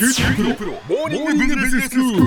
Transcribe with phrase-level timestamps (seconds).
[0.00, 2.22] 九州大学モーニングビジネススクール。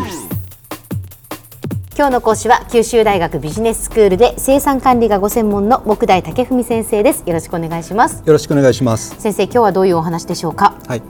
[1.98, 9.20] 今日の講師は九州大学ビジネススクールで生産管理がご専門の木大武文先生ですよろしくお願いしますよろしくお願いします。
[9.20, 10.75] 先生今日はどういうお話でしょうか？
[10.86, 11.01] はい、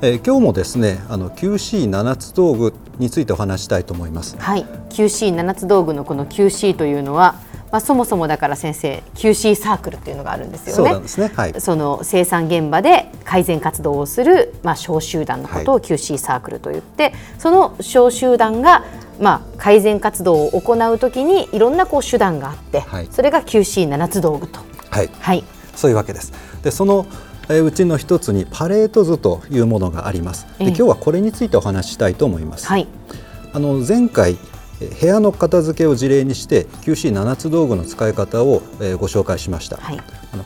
[0.00, 4.38] えー今日もですね、あの QC7 つ道具についてお話ししたいと思います。
[4.38, 7.34] はい QC7 つ道具のこの QC というのは
[7.76, 11.30] まあそもそもだから先生 QC サークルっていうのがあるんですよねそうなんですね。
[11.36, 11.60] はい。
[11.60, 18.86] その生産現場で改善活動をする、まあ、小集団のことを QC サークルと言って、その小集団が、
[19.20, 24.60] まあ、改善活動を行うときにいろんなこう手段があって、はいそれが QC7 つ道具と。
[24.88, 26.32] はい、はい、そういうわけです。
[26.62, 27.04] で、その
[27.50, 30.46] えーうちの一つにパレート図というものがあります。
[30.58, 32.66] で、ええ今日はこれについてお話ししたいと思います。
[32.68, 32.88] はい、
[33.52, 39.76] あの前回えー部屋の片付けを事例にして QC7 つ道具の使い方をえーご紹介しました。
[39.76, 40.00] はい。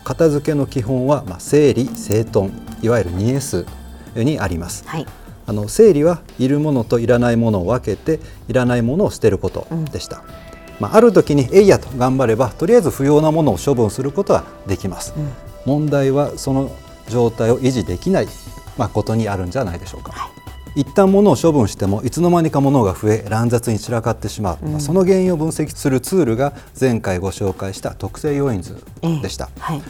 [0.05, 2.53] 片付けの基本はまあ整理整頓
[2.83, 3.67] いわゆる 2S
[4.17, 4.85] にあります。
[4.87, 5.07] はい、
[5.47, 10.23] あの整理はいるものといらないものを分けていらないものを捨てることでした、
[10.79, 15.13] まあ、ある時に「えいや!」と頑張ればとりあえず不要なものを処分することはできます、
[15.65, 16.71] 問題はその
[17.09, 18.29] 状態を維持できない、
[18.79, 20.31] まあ、ことにあるんじゃないでしょうか、
[20.77, 28.83] 一旦物を処分してもいつの間にか物が増え乱雑に散らかってしまう、まあその原因を分析するツールが前回ご紹介した特性要因図
[29.23, 29.83] でした、はい、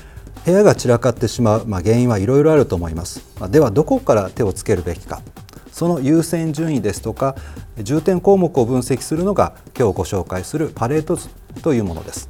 [0.45, 5.23] 部屋が散らかってしまう、まあ、原因はいろいろあると思います、まあ、ではどこから手をつけるべきか。
[5.71, 7.37] その優先順位ですとか
[7.79, 11.31] 重点項目を分析するのが今日ご紹介するパレート図
[11.63, 12.29] というものです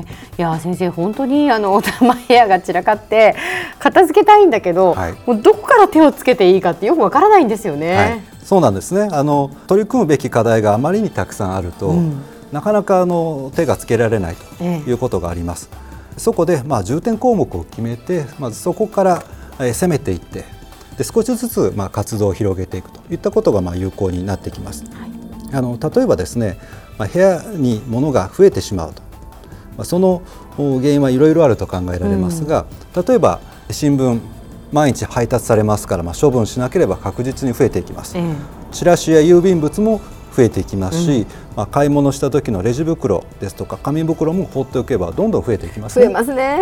[0.00, 3.34] いや先生本当にあのまあ部屋が散らかって
[3.78, 5.12] 片付けたいんだけど、はい。
[5.26, 7.96] もうどこから手をつけていいかってよくわからないんですよね。
[7.96, 9.08] はい、そうなんですね。
[9.12, 12.22] あの取り組むべき課題があまりにたくさんあると、うん。
[12.52, 14.84] なかなかあの手がつけられないええ。
[14.84, 15.68] ということがあります、
[16.16, 19.24] そこで、まあ、重点項目を決めてまずそこから、
[19.58, 20.44] えー攻めていって
[20.96, 24.84] で少しずつ、まあ、活動を広げていくといったことが、まあ、有効になってきます、
[25.52, 26.58] あの例えばですね、
[26.98, 29.02] まあ、部屋に物が増えてしまうと、
[29.76, 30.22] まあ、その
[30.58, 32.66] お原因はいろいろあると考えられますが、
[33.06, 33.40] 例えば
[33.70, 34.20] 新聞
[34.72, 40.00] 毎日配達されますから、まあ、処分しなければ確実に増えていきます、ええチラシや郵便物も
[40.36, 46.04] 増えていきますし、まあ、買い物した時のレジ袋ですとか紙袋も放っておけばどんどん増えていきますね。
[46.04, 46.60] 増えますね。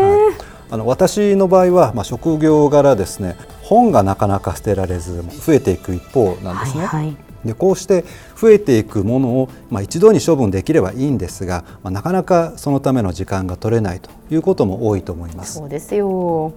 [0.70, 6.86] あの私の場合は、まあ、職業柄ですね本がなかなか捨てられず増えていく一方なんですね。
[6.86, 8.04] はいはいでこうして
[8.36, 15.58] 増えていくものを、まあ、一度に処分できればいいんですが、まあ、なかなかそのための時間が取れないということも多いと思います。
[15.58, 16.52] そうですよ。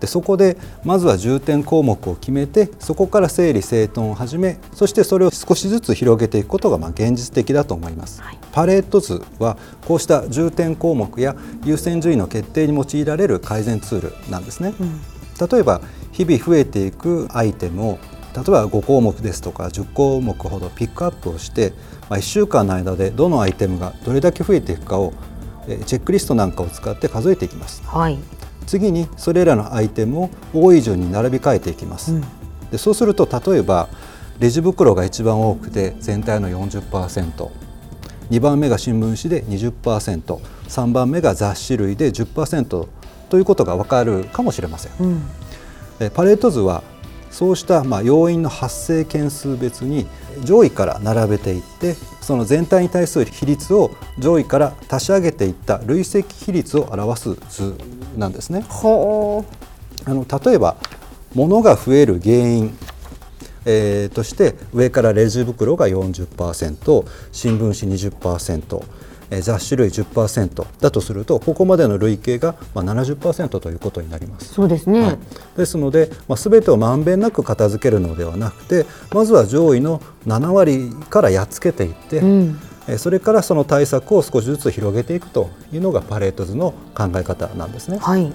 [0.00, 9.56] でそこでまずは重点項目を決めてそこから整理整頓を始めそしてそれを少しずつ広げていくことがまあ現実的だと思います、はいパレート図は
[9.86, 14.74] こうした重点項目や優先順位の決定に用いられる改善ツールなんですね、
[15.48, 17.98] 例えば日々増えていくアイテムを
[18.34, 21.72] 例えば5項目ですとか10項目ほどピックアップをして、
[22.08, 25.12] まあ、1週間の間でどのアイテムがどれだけ増えていくかを
[25.66, 27.82] えーチェックリストなんかを使って数えていきます。
[27.84, 28.18] はい。
[28.68, 32.20] 次にそれらのアイテムを多い順に並び替えていきます、
[32.70, 33.88] でそうすると例えば
[34.38, 42.88] レジ袋が一番多くて全体の 40%2 番目が新聞紙で 20%3 番目が雑誌類で10%
[43.30, 45.22] ということが分かるかもしれません、うん。
[46.00, 46.82] えパレート図は
[47.38, 50.08] そうしたまあ要因の発生件数別に
[50.42, 57.78] 上位から並べていってその全体に対する比率を上位から足し上げていった累積比率を表す図
[58.16, 58.62] なんですね。
[58.62, 59.44] ほ
[60.04, 60.78] あの例えば
[61.32, 62.76] 物が増える原因、
[63.66, 68.84] えーとして上からレジ袋が40%新聞紙20%えー
[69.30, 74.54] 雑誌類10%だとするとここまでの累計がまあ70%ということになります。
[74.54, 75.00] そうですね。
[75.02, 75.18] はい、
[75.56, 87.98] ですので、まあ、全てをまんべんなく片付けるのではなくてまずは上位の7割からやっつけていって、んえーそれからその対策を少しずつ広げていくというのがパレート図の考え方なんですね。
[87.98, 88.32] はい。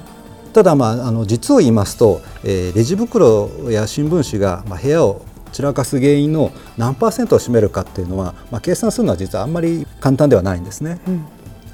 [0.54, 11.00] ただ、まあ、あの実を言いますと、えーレジ袋や新聞紙が、まあ、部屋を散らかす原因の何パーセントを占めるかっていうのは、まあ、計算するのは実はあんまり簡単ではないんですね。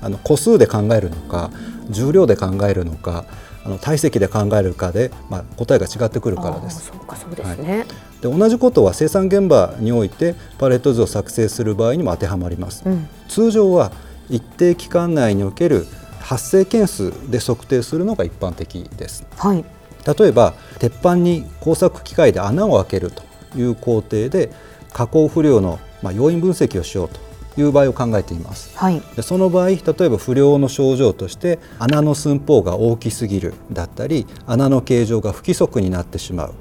[0.01, 1.51] あの個数で考えるのか
[1.89, 3.25] 重量で考えるのか
[3.65, 6.87] あの体積で考えるかで、まあ、答えが違ってくるからです。
[6.87, 7.85] そうかそうですね。
[8.21, 12.83] で同じことは生産現場においてパレット図を作成する場合にも当てはまります。
[12.85, 13.91] うん通常は
[14.29, 15.85] 一定期間内における
[16.19, 19.25] 発生件数で測定するのが一般的です。
[19.37, 19.63] はい。
[20.05, 23.21] 例えば鉄板に工作機械で穴を開けると
[23.55, 24.51] いう工程で
[24.93, 28.77] 加工不良のまあ要因分析をしようという場合を考えています。
[28.77, 29.01] はい。
[29.15, 36.53] でその場合例えば不良の症状として穴の寸法が大きすぎるだったり穴の形状が不規則になってしまう。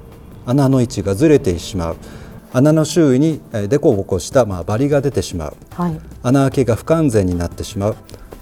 [0.45, 1.97] 穴の位置がずれてしまう。
[2.51, 7.95] 穴の周囲に凸凹したまあバリが出てしまう、はい、穴開けが不完全になってしまう。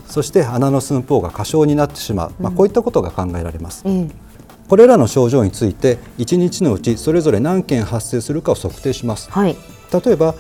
[0.08, 3.84] そして穴の寸法が過小になってしまう、まあ、こういったことが考えられます。
[3.86, 4.12] うん
[4.68, 9.56] これらの症状について1日のうちそれぞれ何件発生するかを測定します、はい、
[10.06, 10.36] 例えば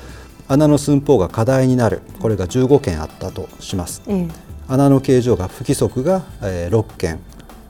[0.47, 2.01] 穴の寸法が過大になる。
[2.21, 4.31] これが15件あったとします、うん、
[4.67, 7.19] 穴の形状が不規則が6件。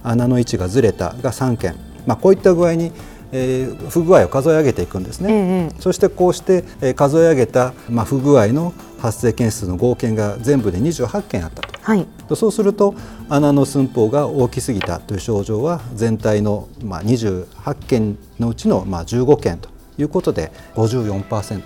[0.04, 1.76] 穴の位置がずれたが3件、
[2.06, 2.92] まあ、こういった具合に
[3.32, 12.06] えー、不具合を数え上げていくんですね、ええ、そしてこうして、えー、数え上げた、まあ、不具合の発生件数の合計が全部で28件あったと、はい、
[12.36, 12.96] そうすると
[13.30, 21.64] 穴の寸法が大きすぎたという症状は全体の、まあ、28件のうちの、まあ、15件ということで54%。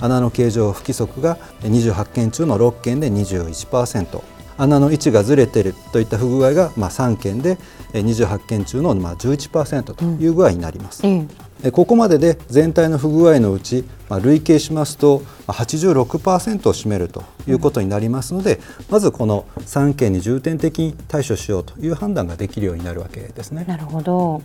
[0.00, 4.22] 穴の形状不規則が28件中の6件で21%
[4.56, 7.58] 穴の位置がずれているといった不具合がまあ3件で
[7.92, 11.06] 28件中のまあ11%という具合になります。
[11.06, 11.28] うん
[11.72, 18.60] ここまでで全体の不具合のうち、まあ、累計しますと86%を占めるということになりますので、
[18.90, 23.64] まずこの3件に重点的に対処しようという判断ができるようになるわけですね。
[23.66, 24.42] なるほど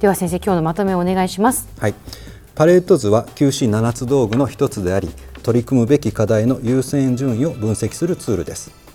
[0.00, 1.68] では先生今日のまとめをお願いします。
[1.78, 1.94] はい
[2.54, 5.10] パレート図は QC7 つ道具の一つであり
[5.42, 8.86] 取り組むべき課題の優先順位を分析するツールです。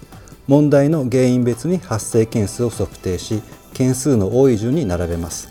[0.48, 3.42] 問題の原因別に発生件数を測定し
[3.74, 5.50] 件数の多い順に並べます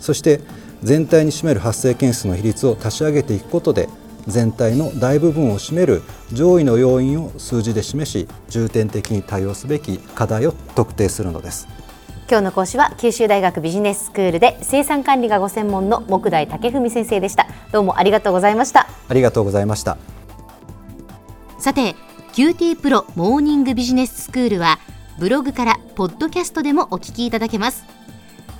[0.00, 0.40] そして
[0.82, 3.88] 全体に占める発生件数の比率を足し上げていくことで
[4.26, 6.02] 全体の大部分を占める
[6.32, 11.66] 上位の要因を数字で示し重点的に対応すべき課題を特定するのです。
[12.30, 17.46] 今日の講師は九州大学ビジネススクールで生産管理がご専門の木大武文先生でした。
[17.72, 18.86] どうもありがとうございました。
[19.08, 19.96] ありがとうございました。
[21.58, 21.96] さて
[22.34, 24.78] QT プロモーニングビジネススクールは
[25.18, 27.84] ブログからポッドキャストでもお聞きいただけます